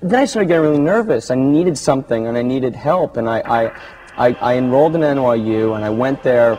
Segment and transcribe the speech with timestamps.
[0.00, 1.30] then I started getting really nervous.
[1.30, 3.16] I needed something and I needed help.
[3.16, 6.58] And I, I, I, I enrolled in NYU and I went there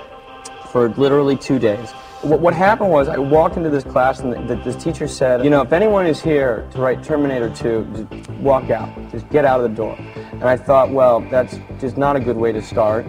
[0.71, 1.91] for literally two days.
[2.21, 5.43] What, what happened was I walked into this class and the, the, this teacher said,
[5.43, 8.93] you know, if anyone is here to write Terminator 2, just walk out.
[9.09, 9.95] Just get out of the door.
[9.95, 13.05] And I thought, well, that's just not a good way to start.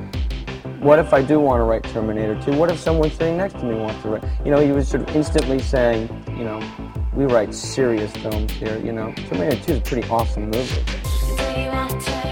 [0.78, 2.56] What if I do want to write Terminator 2?
[2.56, 4.24] What if someone sitting next to me wants to write?
[4.44, 6.08] You know, he was sort of instantly saying,
[6.38, 6.60] you know,
[7.14, 9.12] we write serious films here, you know.
[9.12, 12.29] Terminator 2 is a pretty awesome movie.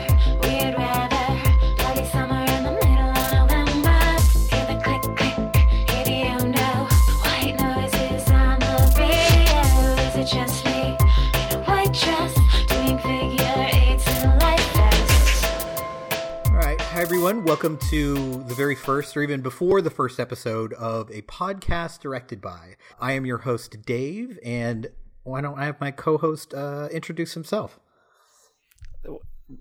[17.49, 22.43] Welcome to the very first, or even before the first episode of a podcast directed
[22.43, 22.75] by.
[23.01, 24.89] I am your host, Dave, and
[25.23, 27.81] why don't I have my co host uh, introduce himself?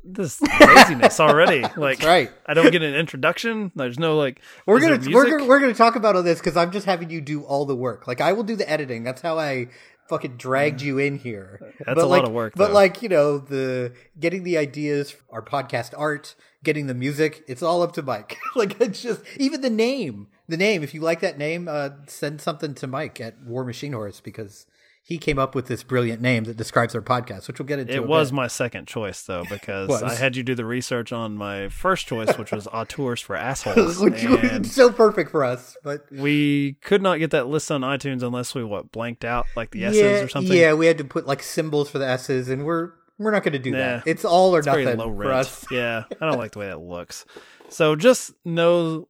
[0.04, 1.64] This laziness already.
[1.78, 2.30] Like, right.
[2.46, 3.72] I don't get an introduction.
[3.74, 4.42] There's no like.
[4.66, 7.22] We're gonna we're gonna we're gonna talk about all this because I'm just having you
[7.22, 8.06] do all the work.
[8.06, 9.06] Like I will do the editing.
[9.06, 9.70] That's how I
[10.10, 11.60] fucking dragged you in here.
[11.80, 12.54] That's but a like, lot of work.
[12.56, 12.74] But though.
[12.74, 17.44] like you know the getting the ideas, our podcast art, getting the music.
[17.48, 18.38] It's all up to Mike.
[18.56, 20.28] like it's just even the name.
[20.48, 20.82] The name.
[20.84, 24.66] If you like that name, uh, send something to Mike at War Machine Horse because
[25.08, 27.94] he came up with this brilliant name that describes our podcast, which we'll get into.
[27.94, 28.36] it was bit.
[28.36, 32.38] my second choice though because I had you do the research on my first choice,
[32.38, 35.78] which was auteurs for assholes, which was so perfect for us.
[35.82, 39.72] But we could not get that list on iTunes unless we what blanked out like
[39.72, 40.58] the S's yeah, or something.
[40.58, 43.54] yeah, we had to put like symbols for the S's, and we're we're not going
[43.54, 43.78] to do Nah.
[43.78, 44.04] that.
[44.06, 45.66] It's all or it's nothing low for us.
[45.72, 47.24] yeah, I don't like the way that looks.
[47.70, 49.08] So just know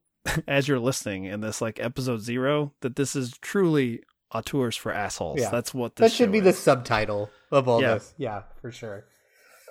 [0.47, 5.39] as you're listening in this like episode zero that this is truly auteurs for assholes.
[5.39, 5.49] Yeah.
[5.49, 7.95] That's what this That should be the subtitle of all Yeah.
[7.95, 8.13] this.
[8.17, 9.05] Yeah, for sure.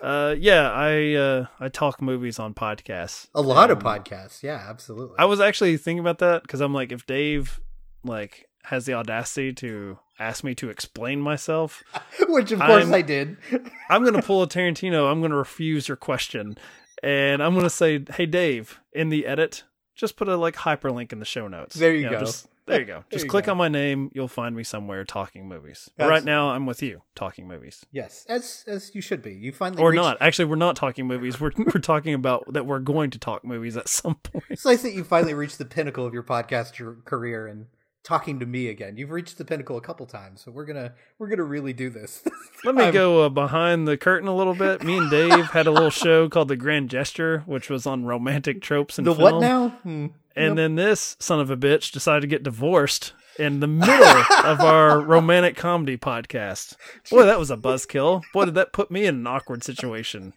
[0.02, 3.28] Uh, yeah, I uh, I talk movies on podcasts.
[3.34, 4.42] A lot of Um, podcasts.
[4.42, 5.16] Yeah, absolutely.
[5.18, 7.61] I was actually thinking about that because I'm like, if Dave
[8.05, 11.83] like has the audacity to ask me to explain myself,
[12.28, 13.36] Which of course I'm- I did.
[13.90, 15.11] I'm gonna pull a Tarantino.
[15.11, 16.58] I'm gonna refuse your question,
[17.02, 19.64] and I'm gonna say, "Hey, Dave, in the edit,
[19.95, 21.74] just put a like hyperlink in the show notes.
[21.77, 22.20] There you know, go.
[22.20, 23.04] Just, there you go.
[23.10, 23.52] Just you click go.
[23.52, 24.10] on my name.
[24.14, 25.90] You'll find me somewhere talking movies.
[25.96, 27.86] But right now, I'm with you talking movies.
[27.92, 29.32] Yes, as as you should be.
[29.34, 30.18] You finally Or reached- not.
[30.20, 31.40] Actually, we're not talking movies.
[31.40, 34.44] We're we're talking about that we're going to talk movies at some point.
[34.50, 37.66] It's nice that you finally reached the pinnacle of your podcast career and
[38.06, 38.96] talking to me again.
[38.96, 42.22] You've reached the pinnacle a couple times, so we're gonna we're gonna really do this.
[42.64, 44.84] Let me go uh, behind the curtain a little bit.
[44.84, 48.62] Me and Dave had a little show called The Grand Gesture, which was on romantic
[48.62, 49.34] tropes and the film.
[49.34, 49.68] what now?
[49.83, 50.06] Hmm.
[50.36, 53.95] And then this son of a bitch decided to get divorced in the middle
[54.45, 56.74] of our romantic comedy podcast.
[57.11, 58.22] Boy, that was a buzzkill.
[58.33, 60.33] Boy, did that put me in an awkward situation.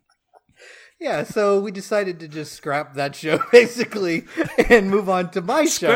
[0.99, 4.25] Yeah, so we decided to just scrap that show basically
[4.67, 5.87] and move on to my show.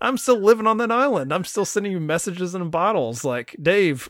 [0.00, 1.34] I'm still living on that island.
[1.34, 4.08] I'm still sending you messages in bottles like, Dave,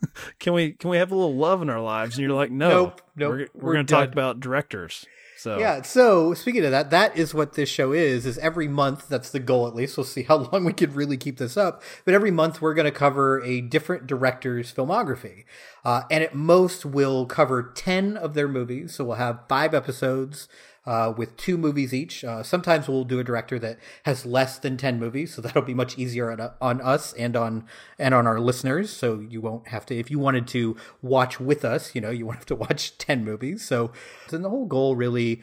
[0.38, 2.16] can we can we have a little love in our lives?
[2.16, 2.68] And you're like, no.
[2.68, 5.06] Nope, nope, we're, we're we're going to talk about directors.
[5.38, 8.26] So Yeah, so speaking of that, that is what this show is.
[8.26, 9.96] Is every month that's the goal at least.
[9.96, 11.80] We'll see how long we can really keep this up.
[12.04, 15.44] But every month we're going to cover a different director's filmography,
[15.84, 18.96] uh, and at most we'll cover ten of their movies.
[18.96, 20.48] So we'll have five episodes.
[20.88, 22.24] Uh, with two movies each.
[22.24, 25.74] Uh, sometimes we'll do a director that has less than ten movies, so that'll be
[25.74, 27.66] much easier on, on us and on
[27.98, 28.88] and on our listeners.
[28.88, 32.24] So you won't have to, if you wanted to watch with us, you know, you
[32.24, 33.62] won't have to watch ten movies.
[33.64, 33.92] So,
[34.30, 35.42] then the whole goal really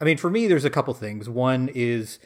[0.00, 1.28] I mean, for me, there's a couple things.
[1.28, 2.18] One is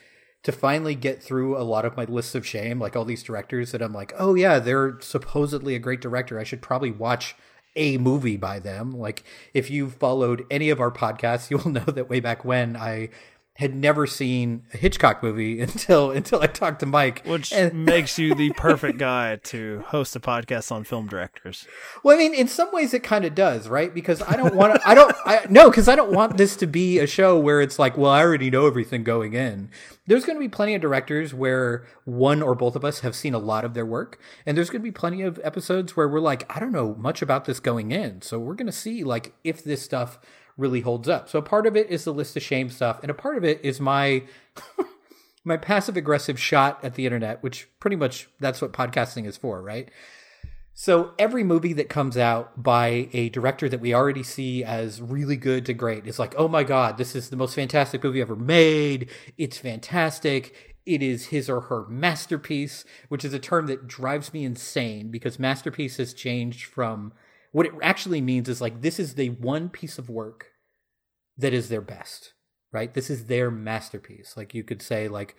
[0.43, 3.73] to finally get through a lot of my lists of shame, like all these directors
[3.73, 6.39] that I'm like, oh yeah, they're supposedly a great director.
[6.39, 7.37] I should probably watch
[7.77, 8.93] a movie by them.
[8.93, 9.25] Like
[9.55, 13.11] if you've followed any of our podcasts, you'll know that way back when I
[13.57, 17.23] had never seen a Hitchcock movie until until I talked to Mike.
[17.27, 21.67] which And- makes you the perfect guy to host a podcast on film directors.
[22.03, 23.93] Well, I mean, in some ways, it kind of does, right?
[23.95, 24.89] Because I don't want to.
[24.89, 25.15] I don't.
[25.27, 28.11] I no, because I don't want this to be a show where it's like, well,
[28.11, 29.71] I already know everything going in.
[30.07, 33.35] There's going to be plenty of directors where one or both of us have seen
[33.35, 36.19] a lot of their work, and there's going to be plenty of episodes where we're
[36.21, 39.35] like, I don't know much about this going in, so we're going to see like
[39.45, 40.19] if this stuff
[40.63, 41.29] really holds up.
[41.29, 43.45] So a part of it is the list of shame stuff, and a part of
[43.45, 44.23] it is my
[45.45, 49.61] my passive aggressive shot at the internet, which pretty much that's what podcasting is for,
[49.61, 49.91] right?
[50.75, 55.37] So every movie that comes out by a director that we already see as really
[55.37, 58.37] good to great is like, oh my god, this is the most fantastic movie ever
[58.37, 59.11] made.
[59.37, 60.75] It's fantastic.
[60.87, 65.39] It is his or her masterpiece, which is a term that drives me insane because
[65.39, 67.13] masterpiece has changed from
[67.53, 70.52] What it actually means is like this is the one piece of work
[71.39, 72.35] that is their best,
[72.73, 72.93] right?
[72.93, 74.37] This is their masterpiece.
[74.37, 75.37] Like you could say like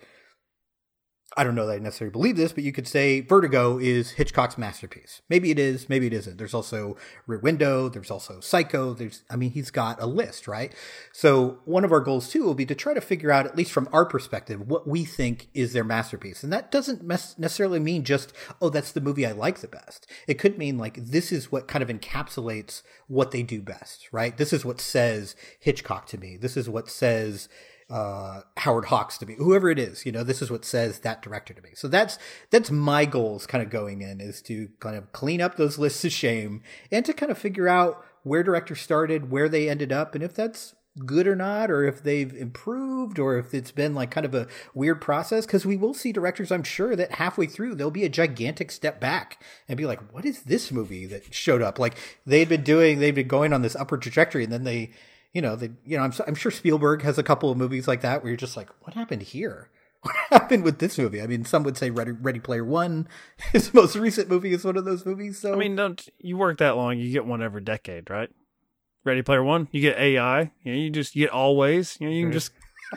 [1.36, 4.56] I don't know that I necessarily believe this, but you could say Vertigo is Hitchcock's
[4.56, 5.20] masterpiece.
[5.28, 6.38] Maybe it is, maybe it isn't.
[6.38, 6.96] There's also
[7.26, 10.72] Rear Window, there's also Psycho, there's I mean he's got a list, right?
[11.12, 13.72] So one of our goals too will be to try to figure out at least
[13.72, 16.44] from our perspective what we think is their masterpiece.
[16.44, 20.06] And that doesn't mes- necessarily mean just oh that's the movie I like the best.
[20.28, 24.36] It could mean like this is what kind of encapsulates what they do best, right?
[24.36, 26.36] This is what says Hitchcock to me.
[26.36, 27.48] This is what says
[27.90, 31.22] uh, Howard Hawks to me, whoever it is, you know, this is what says that
[31.22, 31.70] director to me.
[31.74, 32.18] So that's
[32.50, 36.04] that's my goals kind of going in is to kind of clean up those lists
[36.04, 40.14] of shame and to kind of figure out where directors started, where they ended up,
[40.14, 40.74] and if that's
[41.06, 44.46] good or not, or if they've improved, or if it's been like kind of a
[44.74, 45.44] weird process.
[45.44, 49.00] Because we will see directors, I'm sure, that halfway through there'll be a gigantic step
[49.00, 52.98] back and be like, "What is this movie that showed up?" Like they'd been doing,
[52.98, 54.90] they'd been going on this upward trajectory, and then they
[55.34, 58.00] you know, they, you know, I'm, I'm sure Spielberg has a couple of movies like
[58.00, 59.68] that where you're just like, what happened here?
[60.04, 61.22] What happened with this movie?
[61.22, 63.08] I mean, some would say Ready, Ready Player One,
[63.52, 65.38] his most recent movie, is one of those movies.
[65.38, 66.98] So I mean, don't you work that long?
[66.98, 68.28] You get one every decade, right?
[69.04, 70.52] Ready Player One, you get AI.
[70.62, 71.96] You know, you just you get always.
[71.98, 72.52] You know, you can just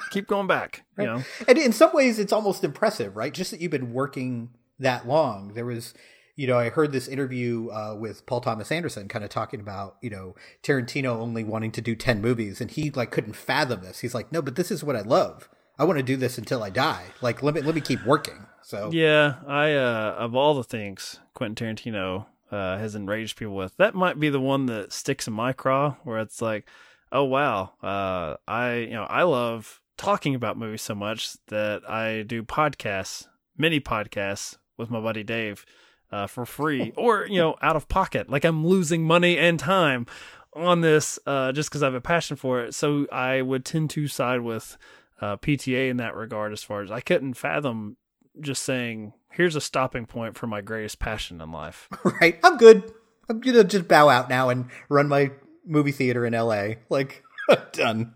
[0.10, 0.84] keep going back.
[0.98, 3.34] You know, and in some ways, it's almost impressive, right?
[3.34, 5.54] Just that you've been working that long.
[5.54, 5.94] There was
[6.38, 9.98] you know, I heard this interview uh, with Paul Thomas Anderson kind of talking about,
[10.02, 14.00] you know, Tarantino only wanting to do 10 movies and he like couldn't fathom this.
[14.00, 15.50] He's like, no, but this is what I love.
[15.80, 17.06] I want to do this until I die.
[17.22, 18.46] Like, let me, let me keep working.
[18.62, 23.76] So, yeah, I, uh, of all the things Quentin Tarantino uh, has enraged people with,
[23.78, 26.68] that might be the one that sticks in my craw where it's like,
[27.12, 32.22] oh, wow, uh, I, you know, I love talking about movies so much that I
[32.22, 35.66] do podcasts, mini podcasts with my buddy Dave
[36.12, 38.30] uh, for free or you know out of pocket.
[38.30, 40.06] Like i'm losing money and time
[40.54, 42.74] on this uh, just because i have a passion for it.
[42.74, 44.78] So i would tend to side with
[45.22, 47.98] uh, pta in that regard as far as i couldn't fathom
[48.40, 51.88] just saying here's a stopping point for my greatest passion in life.
[52.22, 52.40] Right.
[52.44, 52.92] I'm good.
[53.30, 55.32] I'm gonna just bow out now and run my
[55.66, 57.24] movie theater in la like
[57.74, 58.14] done.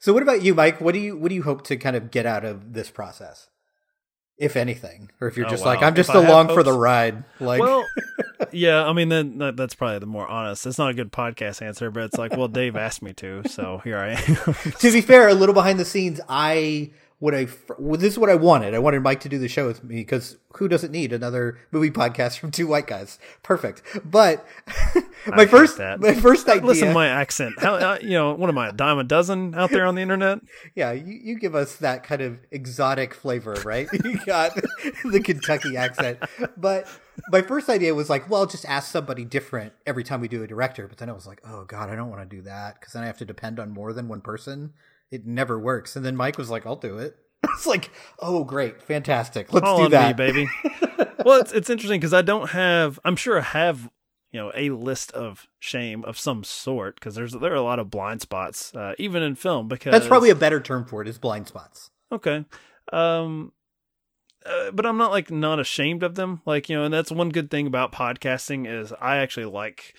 [0.00, 0.80] So what about you mike?
[0.80, 3.48] What do you what do you hope to kind of get out of this process
[4.40, 5.70] if anything, or if you're Oh, just wow.
[5.74, 7.22] like I'm just If along for the ride.
[7.38, 7.86] Like, well
[8.52, 11.60] yeah i mean then that, that's probably the more honest it's not a good podcast
[11.62, 14.16] answer but it's like well dave asked me to so here i am
[14.78, 16.90] to be fair, a little behind the scenes, I
[17.20, 17.46] what I
[17.78, 18.74] well, this is what I wanted.
[18.74, 21.90] I wanted Mike to do the show with me because who doesn't need another movie
[21.90, 23.18] podcast from two white guys?
[23.42, 23.82] Perfect.
[24.04, 24.44] But
[25.26, 26.00] my first that.
[26.00, 28.72] my first idea, listen to my accent how uh, you know what am i a
[28.72, 30.40] dime a dozen out there on the internet
[30.74, 33.88] yeah, you, you give us that kind of exotic flavor, right?
[34.04, 34.54] you got
[35.04, 36.18] the Kentucky accent,
[36.56, 36.86] but
[37.30, 40.46] my first idea was like, well, just ask somebody different every time we do a
[40.46, 40.86] director.
[40.86, 43.02] But then I was like, oh god, I don't want to do that because then
[43.02, 44.72] I have to depend on more than one person.
[45.10, 45.96] It never works.
[45.96, 47.16] And then Mike was like, I'll do it.
[47.54, 47.90] It's like,
[48.20, 50.48] oh great, fantastic, let's Call do that, me, baby.
[51.24, 52.98] well, it's it's interesting because I don't have.
[53.04, 53.90] I'm sure I have
[54.30, 57.78] you know a list of shame of some sort because there's there are a lot
[57.78, 61.08] of blind spots uh, even in film because That's probably a better term for it.
[61.08, 61.90] Is blind spots.
[62.12, 62.44] okay.
[62.92, 63.52] Um,
[64.46, 66.40] uh, but I'm not like not ashamed of them.
[66.46, 69.94] Like you know, and that's one good thing about podcasting is I actually like.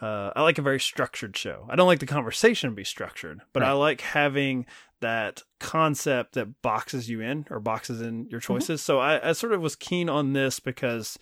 [0.00, 1.66] Uh, I like a very structured show.
[1.70, 4.66] I don't like the conversation to be structured, but I like having
[5.00, 8.82] that concept that boxes you in or boxes in your choices.
[8.82, 11.18] So I, I sort of was keen on this because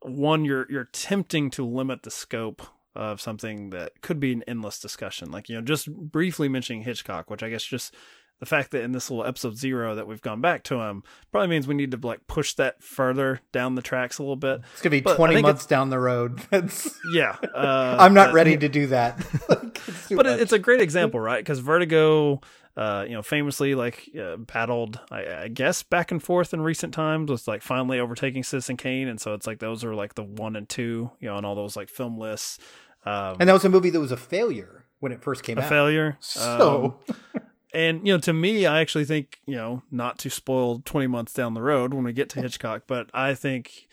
[0.00, 2.62] one, you're you're tempting to limit the scope
[2.94, 5.30] of something that could be an endless discussion.
[5.30, 7.94] Like you know, just briefly mentioning Hitchcock, which I guess just
[8.42, 11.46] the fact that in this little episode zero that we've gone back to him probably
[11.46, 14.62] means we need to like push that further down the tracks a little bit.
[14.72, 16.40] It's gonna be But twenty months down the road.
[17.14, 19.16] Yeah, uh, I'm not but- ready to do that.
[19.48, 20.40] Like, it's but much.
[20.40, 21.38] it's a great example, right?
[21.38, 22.40] Because Vertigo,
[22.76, 26.92] uh, you know, famously like uh, battled, I, I guess, back and forth in recent
[26.94, 30.24] times with like finally overtaking Citizen Kane, and so it's like those are like the
[30.24, 32.58] one and two, you know, on all those like film lists.
[33.06, 35.62] Um, and that was a movie that was a failure when it first came out.
[35.62, 35.70] a out.
[35.70, 36.16] failure.
[36.20, 37.42] So Um,
[37.74, 41.32] and you know, to me, I actually think you know, not to spoil twenty months
[41.32, 43.88] down the road when we get to Hitchcock, but I think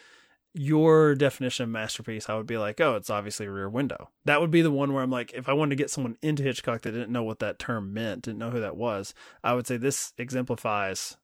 [0.54, 4.10] your definition of masterpiece, I would be like, oh, it's obviously Rear Window.
[4.26, 6.44] That would be the one where I'm like, if I wanted to get someone into
[6.44, 9.68] Hitchcock that didn't know what that term meant, didn't know who that was, I would
[9.68, 11.18] say this exemplifies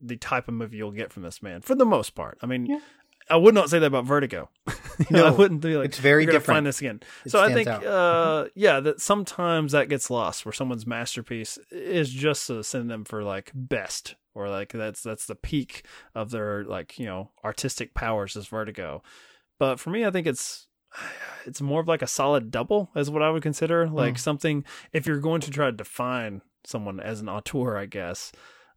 [0.00, 2.38] the type of movie you'll get from this man for the most part.
[2.42, 2.66] I mean.
[2.66, 2.80] Yeah.
[3.30, 4.50] I would not say that about Vertigo.
[4.66, 6.56] you know, I wouldn't be like it's very "You're gonna different.
[6.56, 7.00] Find this again.
[7.24, 7.86] It so I think, out.
[7.86, 13.22] uh, yeah, that sometimes that gets lost where someone's masterpiece is just a synonym for
[13.22, 15.84] like best or like that's that's the peak
[16.14, 19.02] of their like you know artistic powers is Vertigo.
[19.58, 20.66] But for me, I think it's
[21.46, 24.18] it's more of like a solid double is what I would consider like mm.
[24.18, 28.32] something if you're going to try to define someone as an auteur, I guess.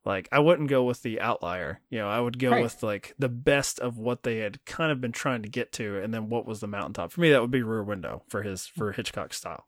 [0.06, 1.80] Like I wouldn't go with the outlier.
[1.90, 2.64] You know, I would go right.
[2.64, 6.00] with like the best of what they had kind of been trying to get to
[6.02, 7.12] and then what was the mountaintop.
[7.12, 9.66] For me that would be Rear Window for his for Hitchcock style.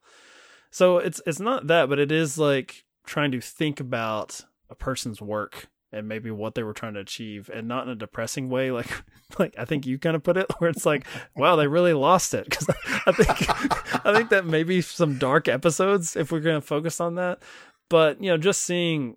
[0.71, 5.21] So it's it's not that, but it is like trying to think about a person's
[5.21, 8.71] work and maybe what they were trying to achieve and not in a depressing way
[8.71, 8.89] like
[9.39, 12.33] like I think you kind of put it where it's like wow they really lost
[12.33, 12.67] it cuz
[13.05, 13.29] I think
[14.05, 17.41] I think that maybe some dark episodes if we're going to focus on that
[17.89, 19.15] but you know just seeing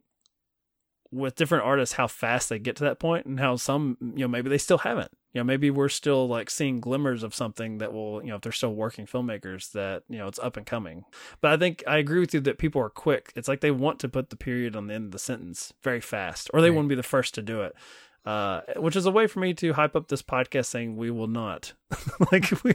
[1.11, 4.29] with different artists how fast they get to that point and how some you know
[4.29, 5.11] maybe they still haven't.
[5.33, 8.43] You know maybe we're still like seeing glimmers of something that will you know if
[8.43, 11.05] they're still working filmmakers that you know it's up and coming.
[11.41, 13.33] But i think i agree with you that people are quick.
[13.37, 16.00] It's like they want to put the period on the end of the sentence very
[16.00, 16.77] fast or they right.
[16.77, 17.75] want to be the first to do it.
[18.27, 21.29] Uh, which is a way for me to hype up this podcast saying we will
[21.29, 21.73] not.
[22.33, 22.75] Like we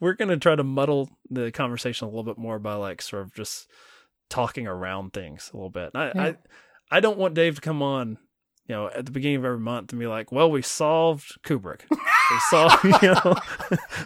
[0.00, 3.22] we're going to try to muddle the conversation a little bit more by like sort
[3.22, 3.68] of just
[4.30, 5.90] talking around things a little bit.
[5.94, 6.22] I, yeah.
[6.22, 6.36] I
[6.94, 8.18] I don't want Dave to come on,
[8.68, 11.80] you know, at the beginning of every month and be like, "Well, we solved Kubrick."
[12.30, 13.34] We solved, you know.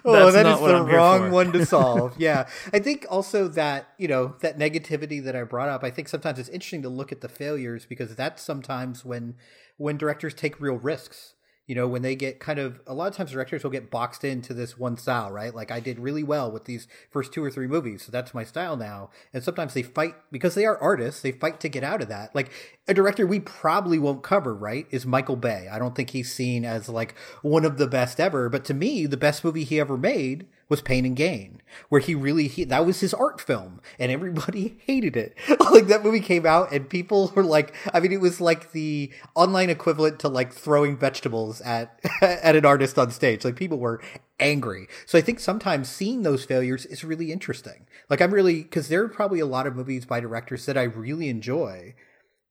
[0.05, 2.17] oh, that is the wrong one to solve.
[2.19, 5.85] yeah, I think also that you know that negativity that I brought up.
[5.85, 9.37] I think sometimes it's interesting to look at the failures because that's sometimes when
[9.77, 11.35] when directors take real risks
[11.69, 14.25] you know when they get kind of a lot of times directors will get boxed
[14.25, 15.55] into this one style right?
[15.55, 18.43] Like i did really well with these first two or three movies so that's my
[18.43, 19.11] style now.
[19.33, 22.35] And sometimes they fight because they are artists they fight to get out of that.
[22.35, 22.51] Like
[22.89, 25.69] a director we probably won't cover right is michael bay.
[25.71, 29.07] I don't think he's seen as like one of the best ever but to me
[29.07, 32.85] the best movie he ever made was Pain and Gain, where he really he, that
[32.85, 35.37] was his art film, and everybody hated it.
[35.73, 39.11] like that movie came out, and people were like, I mean, it was like the
[39.35, 43.45] online equivalent to like throwing vegetables at at an artist on stage.
[43.45, 44.01] Like people were
[44.41, 44.89] angry.
[45.07, 47.87] So I think sometimes seeing those failures is really interesting.
[48.11, 50.85] Like I'm really because there are probably a lot of movies by directors that I
[50.85, 51.95] really enjoy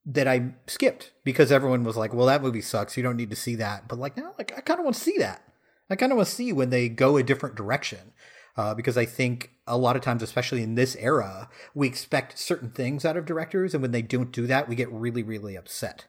[0.06, 2.98] that I skipped because everyone was like, "Well, that movie sucks.
[2.98, 5.04] You don't need to see that." But like, now, like I kind of want to
[5.04, 5.44] see that.
[5.90, 8.14] I kind of want to see when they go a different direction.
[8.56, 12.72] Uh, because I think a lot of times, especially in this era, we expect certain
[12.72, 16.06] things out of directors, and when they don't do that, we get really, really upset.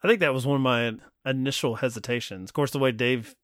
[0.00, 0.92] I think that was one of my
[1.26, 2.50] initial hesitations.
[2.50, 3.34] Of course, the way Dave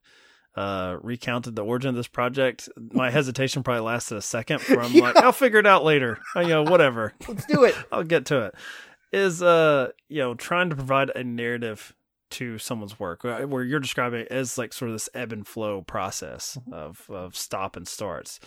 [0.54, 4.60] uh, recounted the origin of this project, my hesitation probably lasted a second.
[4.68, 5.02] Where I'm yeah.
[5.02, 6.18] like, I'll figure it out later.
[6.36, 7.12] You know, whatever.
[7.26, 7.74] Let's do it.
[7.92, 8.54] I'll get to it.
[9.12, 11.94] Is uh, you know, trying to provide a narrative
[12.34, 15.46] to someone's work uh, where you're describing it as like sort of this ebb and
[15.46, 16.72] flow process mm-hmm.
[16.72, 18.40] of of stop and starts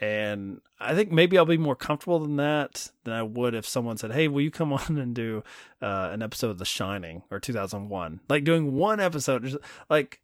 [0.00, 3.96] and I think maybe I'll be more comfortable than that than I would if someone
[3.96, 5.42] said, "Hey, will you come on and do
[5.80, 9.56] uh, an episode of The Shining or 2001?" Like doing one episode, just
[9.88, 10.20] like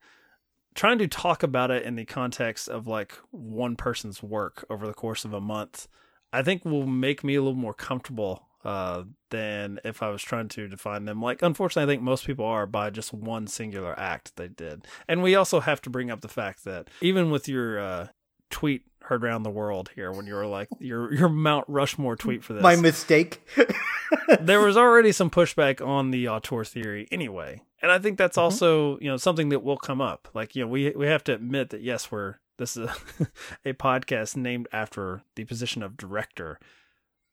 [0.74, 4.94] trying to talk about it in the context of like one person's work over the
[4.94, 5.88] course of a month.
[6.34, 10.48] I think will make me a little more comfortable uh, than if I was trying
[10.48, 11.20] to define them.
[11.20, 14.86] Like, unfortunately, I think most people are by just one singular act they did.
[15.08, 18.08] And we also have to bring up the fact that even with your uh,
[18.50, 22.44] tweet heard around the world here, when you were like your your Mount Rushmore tweet
[22.44, 23.46] for this, my mistake,
[24.40, 27.62] there was already some pushback on the auteur theory anyway.
[27.80, 28.44] And I think that's mm-hmm.
[28.44, 30.28] also you know something that will come up.
[30.34, 33.26] Like you know we we have to admit that yes we're this is a,
[33.70, 36.60] a podcast named after the position of director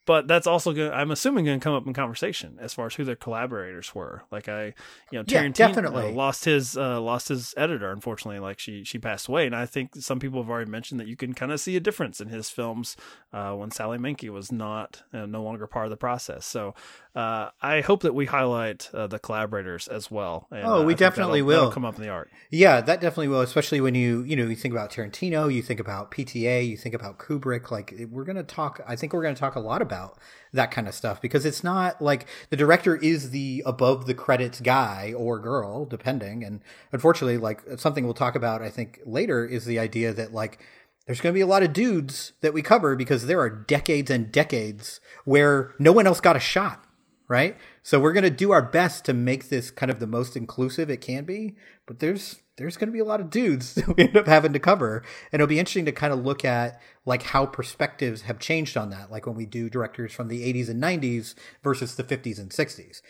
[0.10, 2.96] but that's also going I'm assuming going to come up in conversation as far as
[2.96, 4.24] who their collaborators were.
[4.32, 4.74] Like I,
[5.12, 6.08] you know, Tarantino yeah, definitely.
[6.08, 8.40] Uh, lost his uh, lost his editor unfortunately.
[8.40, 11.16] Like she she passed away, and I think some people have already mentioned that you
[11.16, 12.98] can kind of see a difference in his films
[13.34, 16.44] uh, when Sally Menke was not uh, no longer part of the process.
[16.44, 16.74] So
[17.16, 20.48] uh, I hope that we highlight uh, the collaborators as well.
[20.50, 22.32] And, oh, we definitely that'll, will that'll come up in the art.
[22.50, 23.42] Yeah, that definitely will.
[23.42, 26.96] Especially when you you know you think about Tarantino, you think about PTA, you think
[26.96, 27.70] about Kubrick.
[27.70, 28.82] Like we're going to talk.
[28.88, 30.18] I think we're going to talk a lot about about
[30.52, 34.60] that kind of stuff because it's not like the director is the above the credits
[34.60, 39.66] guy or girl depending and unfortunately like something we'll talk about i think later is
[39.66, 40.60] the idea that like
[41.06, 44.10] there's going to be a lot of dudes that we cover because there are decades
[44.10, 46.84] and decades where no one else got a shot
[47.30, 47.56] right?
[47.84, 50.90] So we're going to do our best to make this kind of the most inclusive
[50.90, 51.56] it can be
[51.90, 54.54] but there's there's going to be a lot of dudes that we end up having
[54.54, 54.98] to cover.
[55.32, 58.92] And it'll be interesting to kind of look at like how perspectives have changed on
[58.92, 61.34] that like when we do directors from the 80s and 90s
[61.64, 63.02] versus the 50s and 60s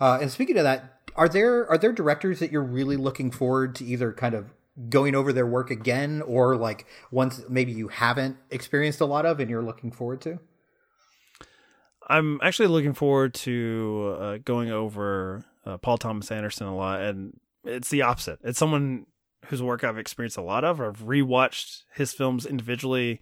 [0.00, 3.74] uh, and speaking of that are there are there directors that you're really looking forward
[3.74, 4.54] to either kind of
[4.88, 9.40] going over their work again or like ones maybe you haven't experienced a lot of
[9.40, 10.38] and you're looking forward to
[12.08, 17.38] i'm actually looking forward to uh, going over uh, paul thomas anderson a lot and
[17.64, 18.38] it's the opposite.
[18.44, 19.04] It's someone
[19.46, 20.80] whose work I've experienced a lot of.
[20.80, 23.20] I've rewatched his films individually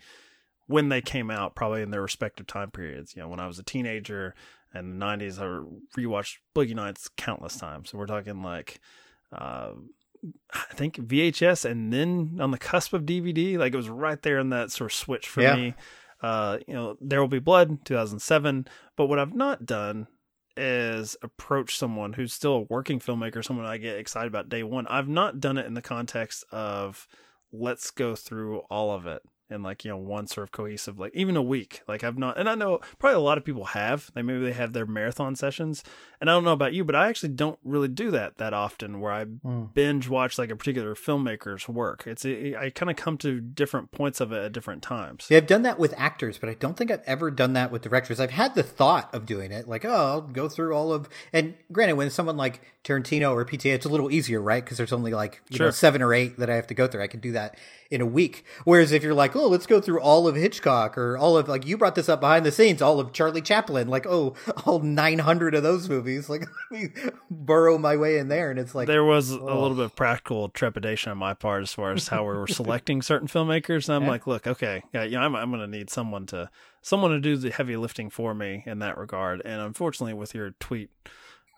[0.69, 3.17] when they came out, probably in their respective time periods.
[3.17, 4.35] You know, when I was a teenager
[4.73, 7.91] in the '90s, I rewatched Boogie Nights countless times.
[7.91, 8.79] So we're talking like.
[9.33, 9.71] Uh,
[10.53, 14.39] I think VHS and then on the cusp of DVD, like it was right there
[14.39, 15.57] in that sort of switch for Yeah.
[15.57, 15.75] me.
[16.23, 18.67] Uh, you know, There Will Be Blood, 2007.
[18.97, 20.07] But what I've not done
[20.57, 24.87] is approach someone who's still a working filmmaker, someone I get excited about day one.
[24.87, 27.07] I've not done it in the context of
[27.53, 31.15] let's go through all of it in like you know one sort of cohesive like
[31.15, 34.11] even a week like i've not and i know probably a lot of people have
[34.15, 35.85] like maybe they have their marathon sessions
[36.21, 39.01] and i don't know about you but i actually don't really do that that often
[39.01, 39.65] where i hmm.
[39.75, 44.21] binge watch like a particular filmmaker's work it's i kind of come to different points
[44.21, 46.91] of it at different times Yeah, I've done that with actors, but I don't think
[46.91, 48.21] I've ever done that with directors.
[48.21, 51.09] I've had the thought of doing it, like, oh, I'll go through all of.
[51.33, 54.65] And granted, when someone like Tarantino or PTA, it's a little easier, right?
[54.65, 57.03] Because there's only like you know seven or eight that I have to go through.
[57.03, 57.57] I can do that
[57.91, 58.45] in a week.
[58.65, 61.67] Whereas if you're like, oh, let's go through all of Hitchcock or all of like
[61.67, 64.35] you brought this up behind the scenes, all of Charlie Chaplin, like, oh,
[64.67, 66.89] all 900 of those movies, like let me
[67.31, 69.61] burrow my way in there, and it's like, there was a oh.
[69.61, 73.03] little bit of practical trepidation on my part as far as how we were selecting
[73.03, 73.89] certain filmmakers.
[73.89, 76.51] And I'm like, look, okay, yeah, you know, I'm, I'm going to need someone to
[76.83, 79.43] someone to do the heavy lifting for me in that regard.
[79.45, 80.91] And unfortunately, with your tweet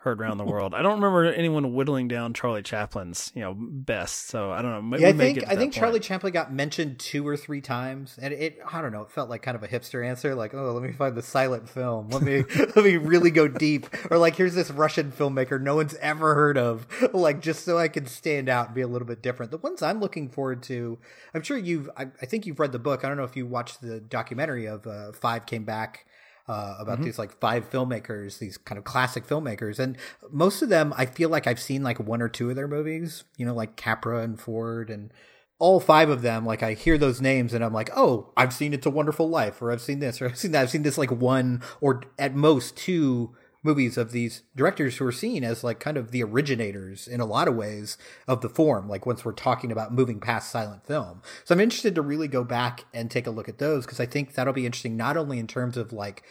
[0.08, 4.28] heard around the world, I don't remember anyone whittling down Charlie Chaplin's you know best.
[4.28, 4.82] So I don't know.
[4.82, 5.74] Maybe Yeah, I think I think point.
[5.74, 9.28] Charlie Chaplin got mentioned two or three times, and it I don't know, it felt
[9.28, 12.22] like kind of a hipster answer, like oh, let me find the silent film, let
[12.22, 12.44] me
[12.76, 16.58] let me really go deep, or like here's this Russian filmmaker no one's ever heard
[16.58, 19.50] of, like just so I can stand out and be a little bit different.
[19.50, 20.98] The ones I'm looking forward to,
[21.34, 23.04] I'm sure you've, I, I think you've read the book.
[23.04, 26.06] I don't know if you watched the documentary of uh, Five Came Back
[26.48, 29.96] uh, about these like five filmmakers, these kind of classic filmmakers, and
[30.30, 33.24] most of them I feel like I've seen like one or two of their movies.
[33.36, 35.12] You know, like Capra and Ford, and
[35.58, 36.46] all five of them.
[36.46, 39.60] Like I hear those names, and I'm like, oh, I've seen It's a Wonderful Life,
[39.60, 40.62] or I've seen this, or I've seen that.
[40.62, 45.12] I've seen this like one or at most two movies of these directors who are
[45.12, 48.88] seen as like kind of the originators in a lot of ways of the form
[48.88, 51.22] like once we're talking about moving past silent film.
[51.44, 54.06] So i'm interested to really go back and take a look at those because i
[54.06, 56.22] think that'll be interesting not only in terms of like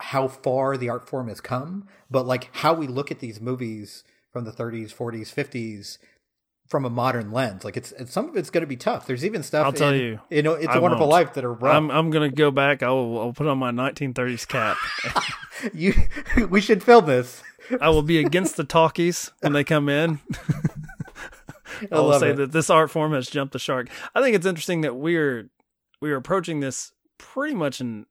[0.00, 4.04] how far the art form has come but like how we look at these movies
[4.32, 5.98] from the 30s 40s 50s
[6.68, 9.24] from a modern lens like it's, it's some of it's going to be tough there's
[9.24, 11.12] even stuff I'll tell in, you, you know it's a I wonderful won't.
[11.26, 12.82] life that are rough I'm I'm gonna go back.
[12.82, 14.76] I'll I'll put on my 1930s cap.
[15.72, 15.94] you
[16.50, 17.42] we should film this
[17.80, 20.20] I will be against the talkies when they come in.
[21.92, 22.36] I will love say it.
[22.36, 23.88] that this art form has jumped the shark.
[24.14, 25.50] I think it's interesting that we're
[26.00, 28.06] we're approaching this pretty much in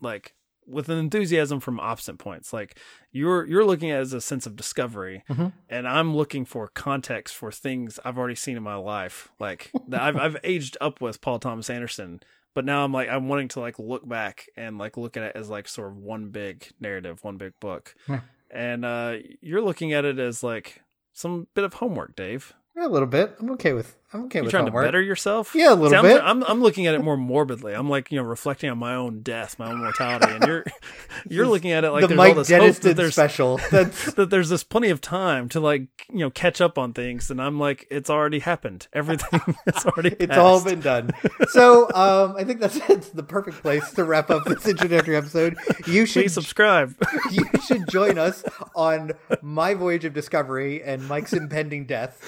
[0.00, 0.34] like
[0.66, 2.52] with an enthusiasm from opposite points.
[2.52, 2.78] Like
[3.12, 5.46] you're you're looking at it as a sense of discovery, Mm-hmm.
[5.68, 9.28] and I'm looking for context for things I've already seen in my life.
[9.38, 12.20] Like that I've I've aged up with Paul Thomas Anderson,
[12.54, 15.32] but now I'm like I'm wanting to like look back and like look at it
[15.36, 17.94] as like sort of one big narrative, one big book.
[18.08, 18.20] Yeah.
[18.50, 22.52] And uh you're looking at it as like some bit of homework, Dave.
[22.76, 23.34] Yeah, a little bit.
[23.40, 23.96] I'm okay with.
[24.16, 24.84] I'm okay You with trying homework.
[24.84, 25.54] to better yourself?
[25.54, 26.22] Yeah, a little See, I'm, bit.
[26.22, 27.74] I'm, I'm looking at it more morbidly.
[27.74, 30.64] I'm like you know reflecting on my own death, my own mortality, and you're
[31.28, 33.60] you're looking at it like the there's Mike all this hope that there's special.
[33.70, 37.40] That there's this plenty of time to like you know catch up on things, and
[37.40, 38.88] I'm like it's already happened.
[38.92, 40.10] Everything it's already.
[40.18, 40.38] it's passed.
[40.38, 41.10] all been done.
[41.48, 45.56] So um, I think that's it's the perfect place to wrap up this introductory episode.
[45.86, 46.94] You should Please subscribe.
[47.30, 52.22] you should join us on my voyage of discovery and Mike's impending death.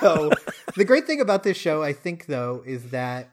[0.00, 0.30] So,
[0.76, 3.30] the great thing about this show, I think, though, is that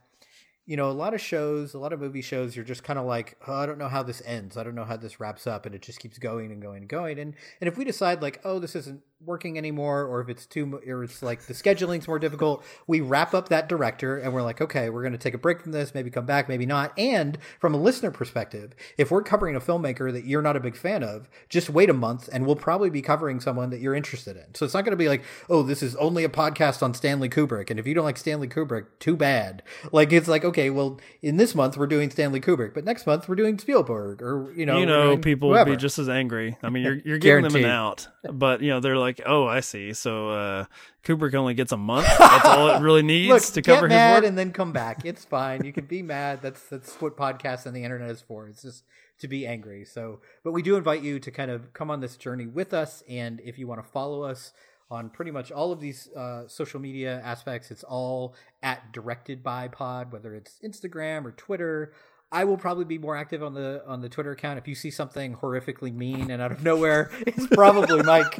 [0.65, 3.05] you know a lot of shows, a lot of movie shows, you're just kind of
[3.05, 4.57] like, oh, I don't know how this ends.
[4.57, 6.89] I don't know how this wraps up, and it just keeps going and going and
[6.89, 7.19] going.
[7.19, 10.79] And and if we decide like, oh, this isn't working anymore, or if it's too,
[10.87, 14.61] or it's like the scheduling's more difficult, we wrap up that director, and we're like,
[14.61, 16.97] okay, we're going to take a break from this, maybe come back, maybe not.
[16.97, 20.75] And from a listener perspective, if we're covering a filmmaker that you're not a big
[20.75, 24.37] fan of, just wait a month, and we'll probably be covering someone that you're interested
[24.37, 24.53] in.
[24.53, 27.29] So it's not going to be like, oh, this is only a podcast on Stanley
[27.29, 29.63] Kubrick, and if you don't like Stanley Kubrick, too bad.
[29.91, 33.27] Like it's like, okay, well, in this month we're doing Stanley Kubrick, but next month
[33.29, 35.71] we're doing Spielberg, or you know, you know, people will whoever.
[35.71, 36.57] be just as angry.
[36.61, 39.59] I mean, you're you're giving them an out, but you know they're like, oh, I
[39.59, 39.93] see.
[39.93, 40.65] So uh,
[41.03, 42.07] Kubrick only gets a month.
[42.17, 44.27] That's all it really needs Look, to get cover his mad work.
[44.29, 45.05] and then come back.
[45.05, 45.63] It's fine.
[45.63, 46.41] You can be mad.
[46.41, 48.47] That's that's what podcasts and the internet is for.
[48.47, 48.83] It's just
[49.19, 49.85] to be angry.
[49.85, 53.03] So, but we do invite you to kind of come on this journey with us.
[53.07, 54.51] And if you want to follow us
[54.91, 59.67] on pretty much all of these uh, social media aspects, it's all at Directed by
[59.67, 61.93] Pod, whether it's Instagram or Twitter.
[62.35, 64.57] I will probably be more active on the on the Twitter account.
[64.57, 68.37] If you see something horrifically mean and out of nowhere, it's probably Mike.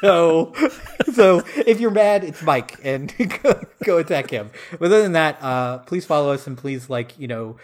[0.00, 0.52] So,
[1.12, 4.50] so if you're mad, it's Mike, and go, go attack him.
[4.72, 7.58] But other than that, uh, please follow us and please like you know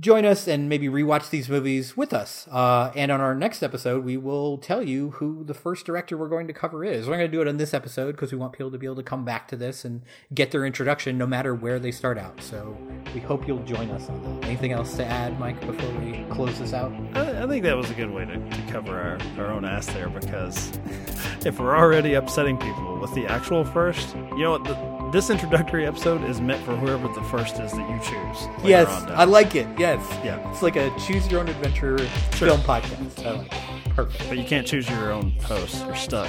[0.00, 2.48] join us and maybe rewatch these movies with us.
[2.50, 6.28] Uh, and on our next episode, we will tell you who the first director we're
[6.28, 7.06] going to cover is.
[7.06, 8.96] We're going to do it on this episode because we want people to be able
[8.96, 10.02] to come back to this and
[10.32, 12.40] get their introduction no matter where they start out.
[12.40, 12.76] So
[13.14, 14.46] we hope you'll join us on that.
[14.46, 16.92] Anything else to add, Mike, before we close this out?
[17.14, 19.86] I, I think that was a good way to, to cover our, our own ass
[19.86, 20.72] there because
[21.46, 24.64] if we're already upsetting people with the actual first, you know what?
[24.64, 28.48] The, this introductory episode is meant for whoever the first is that you choose.
[28.64, 28.88] Yes.
[29.10, 29.66] I like it.
[29.78, 30.00] Yes.
[30.24, 30.50] Yeah.
[30.50, 33.24] It's like a choose your own adventure film podcast.
[33.26, 33.94] I like it.
[33.94, 34.28] Perfect.
[34.28, 35.84] But you can't choose your own host.
[35.84, 36.28] You're stuck.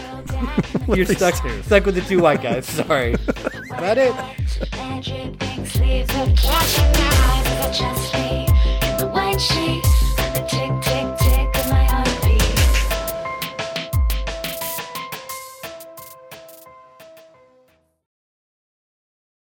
[0.96, 1.64] You're stuck, two.
[1.64, 2.66] stuck with the two white guys.
[2.66, 3.16] Sorry.
[3.26, 4.14] That's about it.